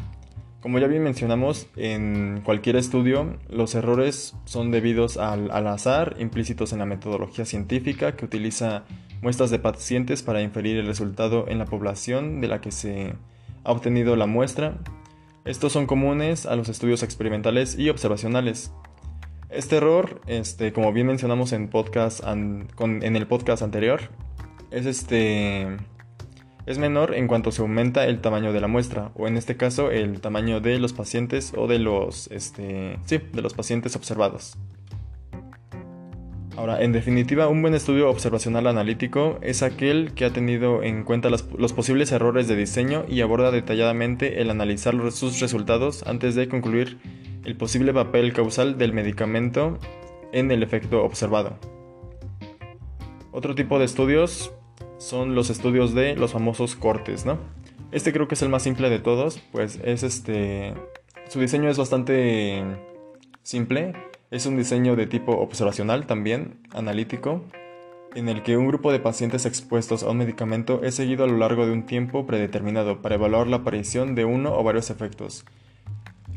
Como 0.62 0.80
ya 0.80 0.88
bien 0.88 1.04
mencionamos, 1.04 1.68
en 1.76 2.42
cualquier 2.46 2.78
estudio 2.78 3.36
los 3.50 3.76
errores 3.76 4.34
son 4.46 4.72
debidos 4.72 5.18
al, 5.18 5.52
al 5.52 5.68
azar 5.68 6.16
implícitos 6.20 6.72
en 6.72 6.80
la 6.80 6.86
metodología 6.86 7.44
científica 7.44 8.16
que 8.16 8.24
utiliza 8.24 8.86
muestras 9.22 9.50
de 9.50 9.60
pacientes 9.60 10.24
para 10.24 10.42
inferir 10.42 10.78
el 10.78 10.88
resultado 10.88 11.46
en 11.48 11.58
la 11.60 11.66
población 11.66 12.42
de 12.42 12.48
la 12.48 12.62
que 12.62 12.72
se 12.72 13.14
ha 13.64 13.72
obtenido 13.72 14.16
la 14.16 14.28
muestra. 14.28 14.78
Estos 15.46 15.72
son 15.72 15.86
comunes 15.86 16.46
a 16.46 16.56
los 16.56 16.70
estudios 16.70 17.04
experimentales 17.04 17.78
y 17.78 17.90
observacionales. 17.90 18.72
Este 19.50 19.78
error, 19.78 20.22
este, 20.28 20.74
como 20.74 20.94
bien 20.94 21.08
mencionamos 21.08 21.54
en, 21.54 21.70
podcast 21.70 22.22
en 22.26 23.16
el 23.16 23.28
podcast 23.28 23.64
anterior, 23.64 24.02
es, 24.72 24.86
este, 24.86 25.78
es 26.66 26.78
menor 26.78 27.16
en 27.16 27.28
cuanto 27.28 27.52
se 27.52 27.62
aumenta 27.62 28.06
el 28.06 28.22
tamaño 28.22 28.54
de 28.54 28.62
la 28.62 28.68
muestra, 28.68 29.12
o 29.16 29.28
en 29.28 29.38
este 29.38 29.58
caso 29.58 29.90
el 29.90 30.22
tamaño 30.22 30.62
de 30.62 30.78
los 30.78 30.94
pacientes 30.94 31.54
o 31.58 31.68
de 31.68 31.80
los, 31.80 32.28
este, 32.28 33.00
sí, 33.06 33.20
de 33.34 33.42
los 33.42 33.56
pacientes 33.56 33.96
observados. 33.96 34.56
Ahora, 36.60 36.84
en 36.84 36.92
definitiva, 36.92 37.48
un 37.48 37.62
buen 37.62 37.74
estudio 37.74 38.10
observacional 38.10 38.68
analítico 38.68 39.40
es 39.42 39.64
aquel 39.64 40.12
que 40.14 40.26
ha 40.26 40.34
tenido 40.34 40.84
en 40.84 41.06
cuenta 41.06 41.30
los, 41.30 41.44
posibles 41.72 42.12
errores 42.12 42.50
de 42.50 42.58
diseño 42.58 43.06
y 43.08 43.22
aborda 43.22 43.50
detalladamente 43.50 44.42
el 44.42 44.50
analizar 44.50 44.94
sus 45.14 45.40
resultados 45.40 46.04
antes 46.06 46.36
de 46.36 46.50
concluir 46.50 46.98
el 47.46 47.56
posible 47.56 47.94
papel 47.94 48.34
causal 48.34 48.78
del 48.78 48.92
medicamento 48.92 49.80
en 50.34 50.52
el 50.52 50.62
efecto 50.62 51.02
observado. 51.06 51.58
Otro 53.32 53.56
tipo 53.56 53.80
de 53.80 53.86
estudios 53.86 54.52
son 54.98 55.36
los 55.36 55.50
estudios 55.50 55.94
de 55.94 56.18
los 56.18 56.34
famosos 56.34 56.76
cortes, 56.76 57.26
¿no? 57.26 57.40
Este 57.94 58.12
creo 58.12 58.28
que 58.28 58.36
es 58.36 58.42
el 58.42 58.50
más 58.50 58.64
simple 58.64 58.90
de 58.90 59.00
todos, 59.00 59.40
pues 59.54 59.80
es 59.86 60.04
este 60.04 60.74
su 61.30 61.40
diseño 61.40 61.70
es 61.70 61.78
bastante 61.78 62.66
simple 63.44 63.94
es 64.32 64.46
un 64.46 64.58
diseño 64.58 64.96
de 64.96 65.08
tipo 65.08 65.32
observacional 65.38 66.06
también, 66.06 66.60
analítico, 66.72 67.44
en 68.16 68.30
el 68.30 68.44
que 68.44 68.58
un 68.58 68.68
grupo 68.68 68.92
de 68.92 69.00
pacientes 69.00 69.46
expuestos 69.46 70.04
a 70.04 70.10
un 70.10 70.18
medicamento 70.18 70.82
es 70.84 70.96
seguido 70.96 71.24
a 71.24 71.28
lo 71.28 71.38
largo 71.38 71.66
de 71.66 71.72
un 71.72 71.86
tiempo 71.86 72.28
predeterminado 72.28 73.02
para 73.02 73.16
evaluar 73.16 73.48
la 73.48 73.58
aparición 73.58 74.16
de 74.16 74.26
uno 74.26 74.56
o 74.56 74.64
varios 74.64 74.92
efectos, 74.92 75.46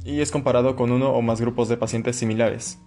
y 0.05 0.21
es 0.21 0.31
comparado 0.31 0.75
con 0.75 0.91
uno 0.91 1.11
o 1.11 1.21
más 1.21 1.41
grupos 1.41 1.69
de 1.69 1.77
pacientes 1.77 2.17
similares. 2.17 2.79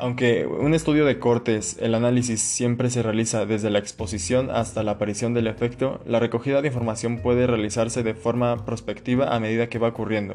Aunque 0.00 0.46
un 0.46 0.74
estudio 0.74 1.04
de 1.04 1.18
cortes, 1.18 1.76
el 1.80 1.94
análisis 1.94 2.40
siempre 2.40 2.88
se 2.88 3.02
realiza 3.02 3.46
desde 3.46 3.68
la 3.68 3.80
exposición 3.80 4.48
hasta 4.48 4.84
la 4.84 4.92
aparición 4.92 5.34
del 5.34 5.48
efecto, 5.48 6.00
la 6.06 6.20
recogida 6.20 6.62
de 6.62 6.68
información 6.68 7.18
puede 7.18 7.46
realizarse 7.46 8.04
de 8.04 8.14
forma 8.14 8.64
prospectiva 8.64 9.34
a 9.34 9.40
medida 9.40 9.68
que 9.68 9.80
va 9.80 9.88
ocurriendo 9.88 10.34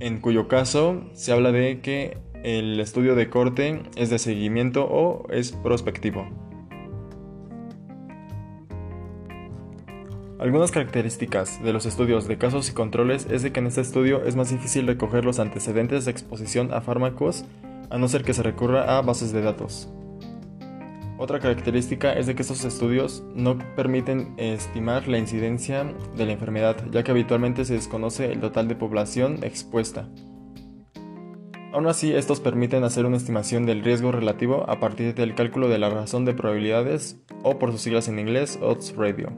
en 0.00 0.20
cuyo 0.20 0.48
caso 0.48 1.04
se 1.12 1.32
habla 1.32 1.52
de 1.52 1.80
que 1.80 2.18
el 2.42 2.80
estudio 2.80 3.14
de 3.14 3.28
corte 3.28 3.82
es 3.96 4.10
de 4.10 4.18
seguimiento 4.18 4.86
o 4.90 5.30
es 5.30 5.52
prospectivo. 5.52 6.26
Algunas 10.38 10.70
características 10.70 11.62
de 11.62 11.74
los 11.74 11.84
estudios 11.84 12.26
de 12.26 12.38
casos 12.38 12.70
y 12.70 12.72
controles 12.72 13.26
es 13.30 13.42
de 13.42 13.52
que 13.52 13.60
en 13.60 13.66
este 13.66 13.82
estudio 13.82 14.24
es 14.24 14.36
más 14.36 14.50
difícil 14.50 14.86
recoger 14.86 15.22
los 15.22 15.38
antecedentes 15.38 16.06
de 16.06 16.12
exposición 16.12 16.72
a 16.72 16.80
fármacos 16.80 17.44
a 17.90 17.98
no 17.98 18.08
ser 18.08 18.22
que 18.22 18.32
se 18.32 18.42
recurra 18.42 18.96
a 18.96 19.02
bases 19.02 19.32
de 19.32 19.42
datos. 19.42 19.90
Otra 21.20 21.38
característica 21.38 22.14
es 22.14 22.26
de 22.26 22.34
que 22.34 22.40
estos 22.40 22.64
estudios 22.64 23.22
no 23.34 23.58
permiten 23.76 24.32
estimar 24.38 25.06
la 25.06 25.18
incidencia 25.18 25.84
de 26.16 26.24
la 26.24 26.32
enfermedad, 26.32 26.78
ya 26.90 27.02
que 27.02 27.10
habitualmente 27.10 27.66
se 27.66 27.74
desconoce 27.74 28.32
el 28.32 28.40
total 28.40 28.68
de 28.68 28.74
población 28.74 29.40
expuesta. 29.42 30.08
Aún 31.74 31.88
así, 31.88 32.10
estos 32.14 32.40
permiten 32.40 32.84
hacer 32.84 33.04
una 33.04 33.18
estimación 33.18 33.66
del 33.66 33.84
riesgo 33.84 34.12
relativo 34.12 34.64
a 34.66 34.80
partir 34.80 35.14
del 35.14 35.34
cálculo 35.34 35.68
de 35.68 35.78
la 35.78 35.90
razón 35.90 36.24
de 36.24 36.32
probabilidades 36.32 37.20
o 37.42 37.58
por 37.58 37.70
sus 37.70 37.82
siglas 37.82 38.08
en 38.08 38.18
inglés 38.18 38.58
odds 38.62 38.96
ratio. 38.96 39.30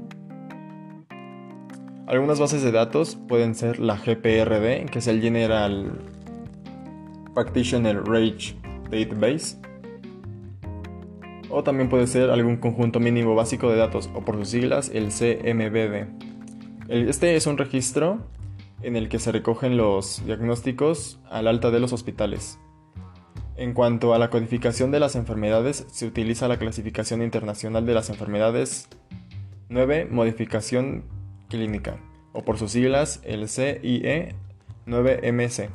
Algunas 2.07 2.39
bases 2.39 2.63
de 2.63 2.71
datos 2.71 3.19
pueden 3.27 3.57
ser 3.57 3.81
la 3.81 3.97
GPRD, 3.97 4.89
que 4.89 5.01
es 5.01 5.09
el 5.09 5.21
General 5.21 5.99
Practitioner 7.35 8.05
Rage 8.05 8.55
Database, 8.89 9.57
o 11.53 11.63
también 11.63 11.89
puede 11.89 12.07
ser 12.07 12.31
algún 12.31 12.57
conjunto 12.57 12.99
mínimo 12.99 13.35
básico 13.35 13.71
de 13.71 13.77
datos, 13.77 14.11
o 14.15 14.23
por 14.23 14.37
sus 14.37 14.49
siglas 14.49 14.91
el 14.93 15.09
CMBD. 15.09 16.09
Este 16.89 17.37
es 17.37 17.47
un 17.47 17.59
registro 17.59 18.27
en 18.83 18.97
el 18.97 19.09
que 19.09 19.19
se 19.19 19.31
recogen 19.31 19.77
los 19.77 20.25
diagnósticos 20.27 21.21
al 21.31 21.47
alta 21.47 21.71
de 21.71 21.81
los 21.81 21.93
hospitales. 21.93 22.59
En 23.57 23.75
cuanto 23.75 24.15
a 24.15 24.19
la 24.19 24.31
codificación 24.31 24.91
de 24.91 24.99
las 24.99 25.15
enfermedades, 25.15 25.87
se 25.93 26.07
utiliza 26.07 26.49
la 26.49 26.59
clasificación 26.59 27.23
internacional 27.23 27.87
de 27.87 27.95
las 27.95 28.11
enfermedades 28.11 28.89
9 29.69 30.09
modificación 30.11 31.05
clínica, 31.49 31.99
o 32.33 32.43
por 32.43 32.59
sus 32.59 32.73
siglas 32.73 33.21
el 33.25 33.49
CIE 33.49 34.35
9MC. 34.87 35.71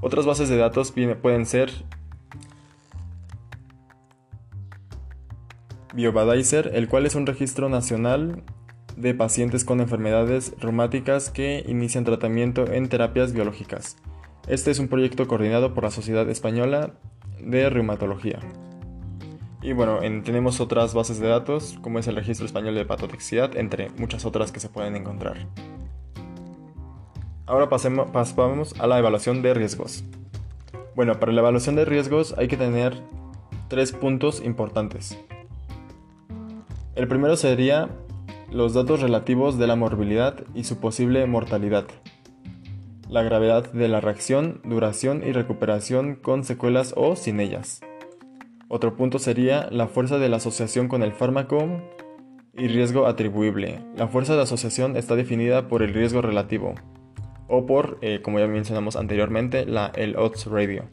Otras 0.00 0.26
bases 0.26 0.48
de 0.48 0.56
datos 0.56 0.92
pueden 1.22 1.46
ser 1.46 1.70
Biobadizer, 5.92 6.70
el 6.74 6.88
cual 6.88 7.06
es 7.06 7.14
un 7.14 7.26
registro 7.26 7.68
nacional 7.68 8.42
de 8.96 9.14
pacientes 9.14 9.64
con 9.64 9.80
enfermedades 9.80 10.54
reumáticas 10.58 11.30
que 11.30 11.64
inician 11.66 12.04
tratamiento 12.04 12.70
en 12.70 12.88
terapias 12.88 13.32
biológicas. 13.32 13.96
Este 14.46 14.70
es 14.70 14.78
un 14.78 14.88
proyecto 14.88 15.26
coordinado 15.26 15.74
por 15.74 15.84
la 15.84 15.90
Sociedad 15.90 16.28
Española 16.28 16.92
de 17.40 17.70
Reumatología. 17.70 18.38
Y 19.62 19.72
bueno, 19.72 19.98
tenemos 20.24 20.60
otras 20.60 20.94
bases 20.94 21.20
de 21.20 21.28
datos, 21.28 21.78
como 21.82 21.98
es 21.98 22.06
el 22.06 22.16
Registro 22.16 22.46
Español 22.46 22.74
de 22.74 22.84
Patotoxicidad, 22.84 23.56
entre 23.56 23.90
muchas 23.90 24.24
otras 24.24 24.52
que 24.52 24.60
se 24.60 24.68
pueden 24.68 24.96
encontrar. 24.96 25.46
Ahora 27.46 27.68
pasemos, 27.68 28.10
pasamos 28.10 28.78
a 28.80 28.86
la 28.86 28.98
evaluación 28.98 29.42
de 29.42 29.54
riesgos. 29.54 30.04
Bueno, 30.94 31.18
para 31.18 31.32
la 31.32 31.40
evaluación 31.40 31.76
de 31.76 31.84
riesgos 31.84 32.34
hay 32.38 32.48
que 32.48 32.56
tener 32.56 32.94
tres 33.68 33.92
puntos 33.92 34.42
importantes. 34.44 35.18
El 36.96 37.06
primero 37.06 37.36
sería 37.36 37.88
los 38.50 38.74
datos 38.74 39.00
relativos 39.00 39.58
de 39.58 39.68
la 39.68 39.76
morbilidad 39.76 40.44
y 40.54 40.64
su 40.64 40.78
posible 40.80 41.24
mortalidad, 41.26 41.86
la 43.08 43.22
gravedad 43.22 43.72
de 43.72 43.88
la 43.88 44.00
reacción, 44.00 44.60
duración 44.64 45.22
y 45.24 45.32
recuperación 45.32 46.16
con 46.16 46.42
secuelas 46.42 46.92
o 46.96 47.14
sin 47.14 47.38
ellas. 47.38 47.80
Otro 48.68 48.96
punto 48.96 49.18
sería 49.18 49.68
la 49.70 49.86
fuerza 49.86 50.18
de 50.18 50.28
la 50.28 50.38
asociación 50.38 50.88
con 50.88 51.02
el 51.02 51.12
fármaco 51.12 51.80
y 52.54 52.66
riesgo 52.66 53.06
atribuible. 53.06 53.80
La 53.96 54.08
fuerza 54.08 54.34
de 54.34 54.42
asociación 54.42 54.96
está 54.96 55.14
definida 55.14 55.68
por 55.68 55.82
el 55.82 55.94
riesgo 55.94 56.22
relativo 56.22 56.74
o 57.48 57.66
por, 57.66 57.98
eh, 58.00 58.20
como 58.22 58.38
ya 58.40 58.46
mencionamos 58.46 58.96
anteriormente, 58.96 59.64
la, 59.64 59.92
el 59.94 60.16
odds 60.16 60.46
ratio. 60.46 60.84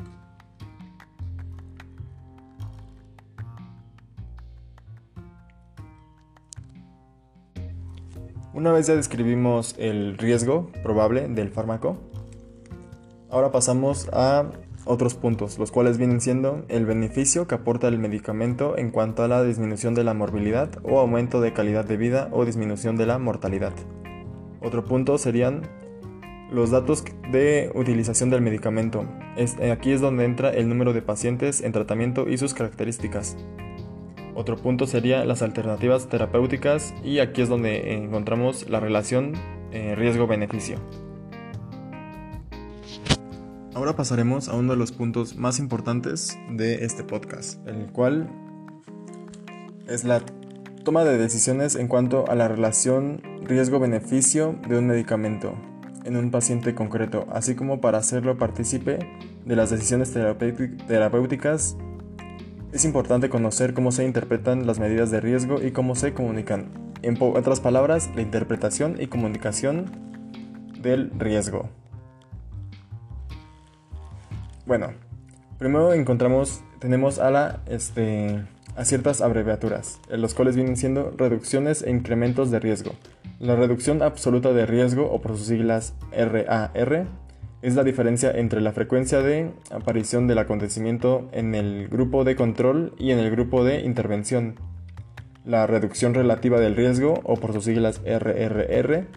Una 8.57 8.71
vez 8.71 8.87
ya 8.87 8.95
describimos 8.95 9.75
el 9.77 10.17
riesgo 10.17 10.71
probable 10.81 11.27
del 11.27 11.51
fármaco, 11.51 11.95
ahora 13.29 13.51
pasamos 13.51 14.09
a 14.11 14.49
otros 14.83 15.13
puntos, 15.13 15.59
los 15.59 15.71
cuales 15.71 15.99
vienen 15.99 16.21
siendo 16.21 16.65
el 16.67 16.87
beneficio 16.87 17.45
que 17.47 17.53
aporta 17.53 17.87
el 17.87 17.99
medicamento 17.99 18.75
en 18.75 18.89
cuanto 18.89 19.21
a 19.21 19.27
la 19.27 19.43
disminución 19.43 19.93
de 19.93 20.03
la 20.03 20.15
morbilidad 20.15 20.71
o 20.81 20.99
aumento 20.99 21.39
de 21.39 21.53
calidad 21.53 21.85
de 21.85 21.97
vida 21.97 22.29
o 22.31 22.45
disminución 22.45 22.97
de 22.97 23.05
la 23.05 23.19
mortalidad. 23.19 23.73
Otro 24.59 24.85
punto 24.85 25.19
serían 25.19 25.61
los 26.51 26.71
datos 26.71 27.05
de 27.31 27.71
utilización 27.75 28.31
del 28.31 28.41
medicamento. 28.41 29.05
aquí 29.71 29.91
es 29.91 30.01
donde 30.01 30.25
entra 30.25 30.49
el 30.49 30.67
número 30.67 30.93
de 30.93 31.03
pacientes 31.03 31.61
en 31.61 31.73
tratamiento 31.73 32.27
y 32.27 32.39
sus 32.39 32.55
características. 32.55 33.37
Otro 34.37 34.55
punto 34.55 34.85
sería 34.85 35.25
las 35.25 35.41
alternativas 35.41 36.09
terapéuticas 36.09 36.93
y 37.03 37.17
aquí 37.17 37.41
es 37.41 37.49
donde 37.49 37.95
encontramos 37.95 38.69
la 38.69 38.79
relación 38.79 39.33
eh, 39.71 39.95
riesgo-beneficio. 39.95 40.77
Ahora 43.73 43.95
pasaremos 43.95 44.47
a 44.47 44.53
uno 44.53 44.73
de 44.73 44.77
los 44.77 44.91
puntos 44.91 45.37
más 45.37 45.57
importantes 45.57 46.37
de 46.51 46.85
este 46.85 47.03
podcast, 47.03 47.67
el 47.67 47.87
cual 47.91 48.29
es 49.87 50.03
la 50.03 50.21
toma 50.83 51.03
de 51.03 51.17
decisiones 51.17 51.75
en 51.75 51.87
cuanto 51.87 52.29
a 52.29 52.35
la 52.35 52.47
relación 52.47 53.23
riesgo-beneficio 53.41 54.55
de 54.69 54.77
un 54.77 54.85
medicamento 54.85 55.55
en 56.05 56.15
un 56.15 56.29
paciente 56.29 56.75
concreto, 56.75 57.25
así 57.31 57.55
como 57.55 57.81
para 57.81 57.97
hacerlo 57.97 58.37
partícipe 58.37 58.99
de 59.45 59.55
las 59.55 59.71
decisiones 59.71 60.13
terapéuticas 60.13 61.75
es 62.71 62.85
importante 62.85 63.29
conocer 63.29 63.73
cómo 63.73 63.91
se 63.91 64.05
interpretan 64.05 64.67
las 64.67 64.79
medidas 64.79 65.11
de 65.11 65.21
riesgo 65.21 65.61
y 65.61 65.71
cómo 65.71 65.95
se 65.95 66.13
comunican. 66.13 66.69
En 67.01 67.17
otras 67.21 67.59
palabras, 67.59 68.09
la 68.15 68.21
interpretación 68.21 68.97
y 68.99 69.07
comunicación 69.07 69.85
del 70.81 71.11
riesgo. 71.17 71.69
Bueno, 74.65 74.91
primero 75.57 75.93
encontramos, 75.93 76.61
tenemos 76.79 77.19
a, 77.19 77.31
la, 77.31 77.61
este, 77.67 78.43
a 78.75 78.83
ciertas 78.83 79.21
abreviaturas, 79.21 79.99
los 80.09 80.33
cuales 80.33 80.55
vienen 80.55 80.75
siendo 80.75 81.11
reducciones 81.17 81.83
e 81.83 81.91
incrementos 81.91 82.51
de 82.51 82.59
riesgo. 82.59 82.91
La 83.39 83.55
reducción 83.55 84.01
absoluta 84.01 84.51
de 84.51 84.65
riesgo, 84.65 85.09
o 85.09 85.21
por 85.21 85.37
sus 85.37 85.47
siglas 85.47 85.93
RAR, 86.11 87.07
es 87.61 87.75
la 87.75 87.83
diferencia 87.83 88.31
entre 88.31 88.61
la 88.61 88.71
frecuencia 88.71 89.21
de 89.21 89.51
aparición 89.71 90.27
del 90.27 90.37
acontecimiento 90.37 91.27
en 91.31 91.55
el 91.55 91.87
grupo 91.87 92.23
de 92.23 92.35
control 92.35 92.93
y 92.97 93.11
en 93.11 93.19
el 93.19 93.31
grupo 93.31 93.63
de 93.63 93.81
intervención. 93.81 94.55
La 95.45 95.65
reducción 95.65 96.13
relativa 96.13 96.59
del 96.59 96.75
riesgo, 96.75 97.21
o 97.23 97.35
por 97.37 97.53
sus 97.53 97.65
siglas 97.65 98.01
RRR, 98.05 99.07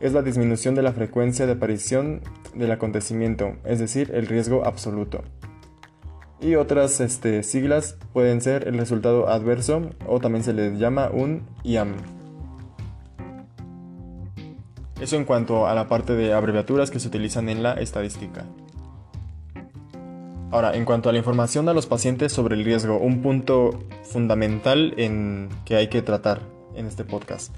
es 0.00 0.12
la 0.12 0.22
disminución 0.22 0.74
de 0.74 0.82
la 0.82 0.92
frecuencia 0.92 1.46
de 1.46 1.52
aparición 1.52 2.20
del 2.54 2.70
acontecimiento, 2.70 3.56
es 3.64 3.78
decir, 3.78 4.10
el 4.14 4.26
riesgo 4.26 4.64
absoluto. 4.64 5.22
Y 6.40 6.54
otras 6.54 7.00
este, 7.00 7.42
siglas 7.42 7.98
pueden 8.12 8.40
ser 8.40 8.66
el 8.66 8.78
resultado 8.78 9.28
adverso 9.28 9.90
o 10.06 10.20
también 10.20 10.42
se 10.42 10.54
le 10.54 10.76
llama 10.78 11.10
un 11.12 11.42
IAM. 11.64 12.19
Eso 15.00 15.16
en 15.16 15.24
cuanto 15.24 15.66
a 15.66 15.74
la 15.74 15.88
parte 15.88 16.14
de 16.14 16.34
abreviaturas 16.34 16.90
que 16.90 17.00
se 17.00 17.08
utilizan 17.08 17.48
en 17.48 17.62
la 17.62 17.72
estadística. 17.74 18.44
Ahora, 20.50 20.74
en 20.74 20.84
cuanto 20.84 21.08
a 21.08 21.12
la 21.12 21.18
información 21.18 21.68
a 21.68 21.74
los 21.74 21.86
pacientes 21.86 22.32
sobre 22.32 22.56
el 22.56 22.64
riesgo, 22.64 22.98
un 22.98 23.22
punto 23.22 23.78
fundamental 24.02 24.94
en 24.96 25.48
que 25.64 25.76
hay 25.76 25.88
que 25.88 26.02
tratar 26.02 26.40
en 26.74 26.86
este 26.86 27.04
podcast. 27.04 27.54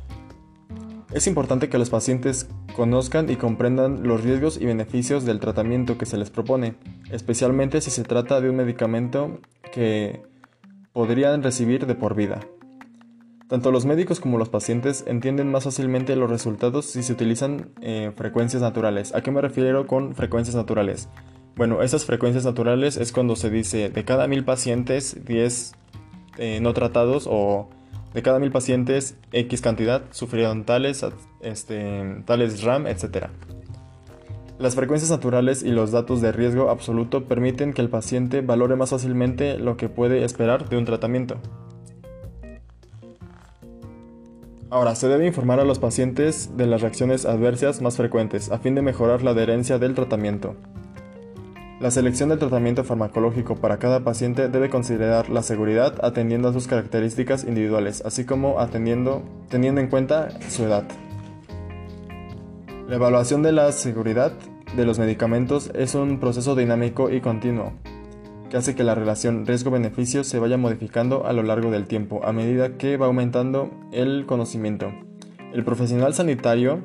Es 1.12 1.26
importante 1.26 1.68
que 1.68 1.78
los 1.78 1.90
pacientes 1.90 2.48
conozcan 2.76 3.28
y 3.28 3.36
comprendan 3.36 4.06
los 4.06 4.22
riesgos 4.22 4.58
y 4.60 4.66
beneficios 4.66 5.24
del 5.24 5.40
tratamiento 5.40 5.98
que 5.98 6.06
se 6.06 6.16
les 6.16 6.30
propone, 6.30 6.74
especialmente 7.10 7.80
si 7.80 7.90
se 7.90 8.04
trata 8.04 8.40
de 8.40 8.50
un 8.50 8.56
medicamento 8.56 9.40
que 9.72 10.22
podrían 10.92 11.42
recibir 11.42 11.86
de 11.86 11.94
por 11.94 12.14
vida. 12.14 12.40
Tanto 13.52 13.70
los 13.70 13.84
médicos 13.84 14.18
como 14.18 14.38
los 14.38 14.48
pacientes 14.48 15.04
entienden 15.06 15.50
más 15.50 15.64
fácilmente 15.64 16.16
los 16.16 16.30
resultados 16.30 16.86
si 16.86 17.02
se 17.02 17.12
utilizan 17.12 17.68
eh, 17.82 18.10
frecuencias 18.16 18.62
naturales. 18.62 19.14
¿A 19.14 19.20
qué 19.20 19.30
me 19.30 19.42
refiero 19.42 19.86
con 19.86 20.14
frecuencias 20.14 20.56
naturales? 20.56 21.10
Bueno, 21.54 21.82
esas 21.82 22.06
frecuencias 22.06 22.46
naturales 22.46 22.96
es 22.96 23.12
cuando 23.12 23.36
se 23.36 23.50
dice 23.50 23.90
de 23.90 24.04
cada 24.06 24.26
mil 24.26 24.42
pacientes 24.42 25.22
10 25.26 25.74
eh, 26.38 26.60
no 26.62 26.72
tratados 26.72 27.28
o 27.30 27.68
de 28.14 28.22
cada 28.22 28.38
mil 28.38 28.50
pacientes 28.50 29.18
X 29.32 29.60
cantidad 29.60 30.00
sufrieron 30.12 30.64
tales, 30.64 31.04
este, 31.42 32.22
tales 32.24 32.62
RAM, 32.62 32.86
etc. 32.86 33.26
Las 34.58 34.76
frecuencias 34.76 35.10
naturales 35.10 35.62
y 35.62 35.72
los 35.72 35.92
datos 35.92 36.22
de 36.22 36.32
riesgo 36.32 36.70
absoluto 36.70 37.26
permiten 37.26 37.74
que 37.74 37.82
el 37.82 37.90
paciente 37.90 38.40
valore 38.40 38.76
más 38.76 38.88
fácilmente 38.88 39.58
lo 39.58 39.76
que 39.76 39.90
puede 39.90 40.24
esperar 40.24 40.70
de 40.70 40.78
un 40.78 40.86
tratamiento. 40.86 41.38
Ahora, 44.72 44.94
se 44.94 45.06
debe 45.06 45.26
informar 45.26 45.60
a 45.60 45.66
los 45.66 45.78
pacientes 45.78 46.56
de 46.56 46.66
las 46.66 46.80
reacciones 46.80 47.26
adversas 47.26 47.82
más 47.82 47.98
frecuentes 47.98 48.50
a 48.50 48.58
fin 48.58 48.74
de 48.74 48.80
mejorar 48.80 49.22
la 49.22 49.32
adherencia 49.32 49.78
del 49.78 49.94
tratamiento. 49.94 50.56
La 51.78 51.90
selección 51.90 52.30
del 52.30 52.38
tratamiento 52.38 52.82
farmacológico 52.82 53.56
para 53.56 53.78
cada 53.78 54.02
paciente 54.02 54.48
debe 54.48 54.70
considerar 54.70 55.28
la 55.28 55.42
seguridad 55.42 56.02
atendiendo 56.02 56.48
a 56.48 56.54
sus 56.54 56.68
características 56.68 57.44
individuales, 57.44 58.02
así 58.06 58.24
como 58.24 58.60
atendiendo, 58.60 59.22
teniendo 59.50 59.82
en 59.82 59.88
cuenta 59.88 60.30
su 60.48 60.64
edad. 60.64 60.84
La 62.88 62.94
evaluación 62.94 63.42
de 63.42 63.52
la 63.52 63.72
seguridad 63.72 64.32
de 64.74 64.86
los 64.86 64.98
medicamentos 64.98 65.70
es 65.74 65.94
un 65.94 66.18
proceso 66.18 66.54
dinámico 66.54 67.10
y 67.10 67.20
continuo 67.20 67.74
que 68.52 68.58
hace 68.58 68.74
que 68.74 68.84
la 68.84 68.94
relación 68.94 69.46
riesgo-beneficio 69.46 70.24
se 70.24 70.38
vaya 70.38 70.58
modificando 70.58 71.24
a 71.24 71.32
lo 71.32 71.42
largo 71.42 71.70
del 71.70 71.86
tiempo 71.86 72.20
a 72.22 72.34
medida 72.34 72.76
que 72.76 72.98
va 72.98 73.06
aumentando 73.06 73.70
el 73.92 74.26
conocimiento. 74.26 74.92
El 75.54 75.64
profesional 75.64 76.12
sanitario 76.12 76.80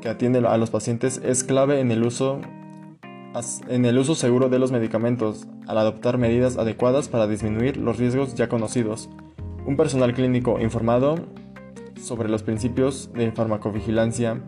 que 0.00 0.08
atiende 0.08 0.40
a 0.40 0.56
los 0.56 0.70
pacientes 0.70 1.20
es 1.24 1.44
clave 1.44 1.78
en 1.78 1.92
el 1.92 2.02
uso 2.02 2.40
en 3.68 3.84
el 3.84 3.96
uso 3.96 4.16
seguro 4.16 4.48
de 4.48 4.58
los 4.58 4.72
medicamentos, 4.72 5.46
al 5.68 5.78
adoptar 5.78 6.18
medidas 6.18 6.58
adecuadas 6.58 7.08
para 7.08 7.28
disminuir 7.28 7.76
los 7.76 7.96
riesgos 7.96 8.34
ya 8.34 8.48
conocidos. 8.48 9.08
Un 9.66 9.76
personal 9.76 10.14
clínico 10.14 10.58
informado 10.58 11.14
sobre 12.02 12.28
los 12.28 12.42
principios 12.42 13.12
de 13.12 13.30
farmacovigilancia 13.30 14.42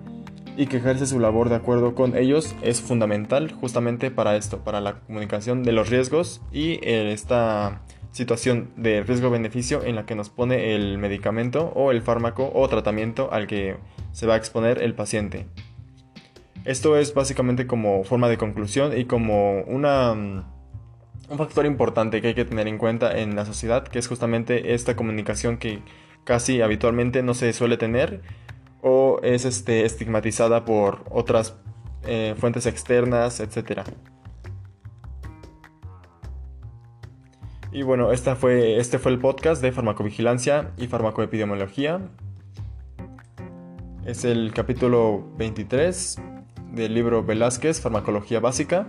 y 0.60 0.66
que 0.66 0.76
ejerce 0.76 1.06
su 1.06 1.18
labor 1.18 1.48
de 1.48 1.54
acuerdo 1.54 1.94
con 1.94 2.14
ellos 2.14 2.54
es 2.60 2.82
fundamental 2.82 3.50
justamente 3.50 4.10
para 4.10 4.36
esto, 4.36 4.58
para 4.58 4.82
la 4.82 5.00
comunicación 5.00 5.62
de 5.62 5.72
los 5.72 5.88
riesgos 5.88 6.42
y 6.52 6.72
eh, 6.82 7.12
esta 7.14 7.80
situación 8.10 8.68
de 8.76 9.02
riesgo-beneficio 9.02 9.82
en 9.82 9.96
la 9.96 10.04
que 10.04 10.14
nos 10.14 10.28
pone 10.28 10.74
el 10.74 10.98
medicamento 10.98 11.72
o 11.74 11.92
el 11.92 12.02
fármaco 12.02 12.52
o 12.54 12.68
tratamiento 12.68 13.32
al 13.32 13.46
que 13.46 13.78
se 14.12 14.26
va 14.26 14.34
a 14.34 14.36
exponer 14.36 14.82
el 14.82 14.92
paciente. 14.92 15.46
Esto 16.66 16.98
es 16.98 17.14
básicamente 17.14 17.66
como 17.66 18.04
forma 18.04 18.28
de 18.28 18.36
conclusión 18.36 18.92
y 18.94 19.06
como 19.06 19.62
una, 19.62 20.12
mm, 20.12 20.44
un 21.30 21.38
factor 21.38 21.64
importante 21.64 22.20
que 22.20 22.28
hay 22.28 22.34
que 22.34 22.44
tener 22.44 22.68
en 22.68 22.76
cuenta 22.76 23.18
en 23.18 23.34
la 23.34 23.46
sociedad, 23.46 23.88
que 23.88 23.98
es 23.98 24.08
justamente 24.08 24.74
esta 24.74 24.94
comunicación 24.94 25.56
que 25.56 25.78
casi 26.24 26.60
habitualmente 26.60 27.22
no 27.22 27.32
se 27.32 27.50
suele 27.54 27.78
tener 27.78 28.20
o 28.82 29.20
es 29.22 29.44
este, 29.44 29.84
estigmatizada 29.84 30.64
por 30.64 31.04
otras 31.10 31.56
eh, 32.04 32.34
fuentes 32.38 32.66
externas, 32.66 33.40
etc. 33.40 33.82
Y 37.72 37.82
bueno, 37.82 38.12
esta 38.12 38.34
fue, 38.36 38.78
este 38.78 38.98
fue 38.98 39.12
el 39.12 39.18
podcast 39.18 39.62
de 39.62 39.70
farmacovigilancia 39.72 40.72
y 40.76 40.86
farmacoepidemiología. 40.88 42.00
Es 44.04 44.24
el 44.24 44.52
capítulo 44.52 45.28
23 45.36 46.16
del 46.72 46.94
libro 46.94 47.22
Velázquez, 47.22 47.80
Farmacología 47.80 48.40
Básica. 48.40 48.88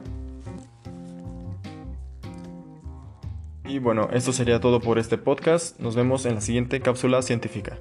Y 3.65 3.79
bueno, 3.79 4.09
esto 4.11 4.33
sería 4.33 4.59
todo 4.59 4.79
por 4.79 4.97
este 4.97 5.17
podcast. 5.17 5.79
Nos 5.79 5.95
vemos 5.95 6.25
en 6.25 6.35
la 6.35 6.41
siguiente 6.41 6.81
cápsula 6.81 7.21
científica. 7.21 7.77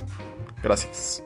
Gracias. 0.62 1.25